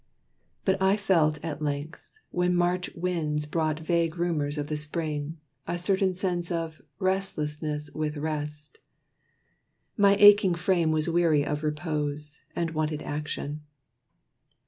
But 0.65 0.81
I 0.81 0.97
felt, 0.97 1.37
at 1.45 1.61
length, 1.61 2.09
When 2.31 2.55
March 2.55 2.89
winds 2.95 3.45
brought 3.45 3.79
vague 3.79 4.17
rumors 4.17 4.57
of 4.57 4.65
the 4.65 4.75
spring, 4.75 5.37
A 5.67 5.77
certain 5.77 6.15
sense 6.15 6.51
of 6.51 6.81
"restlessness 6.97 7.91
with 7.93 8.17
rest." 8.17 8.79
My 9.97 10.15
aching 10.15 10.55
frame 10.55 10.89
was 10.91 11.07
weary 11.07 11.45
of 11.45 11.61
repose, 11.61 12.41
And 12.55 12.71
wanted 12.71 13.03
action. 13.03 13.61